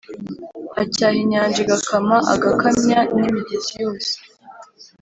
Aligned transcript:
Acyaha 0.81 1.17
inyanja 1.23 1.57
igakama 1.63 2.17
agakamya 2.33 2.99
n’imigezi 3.19 3.71
yose 3.83 4.11